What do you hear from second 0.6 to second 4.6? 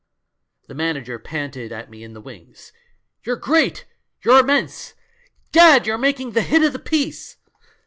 The manager panted at me in the wings: 'You're great— you're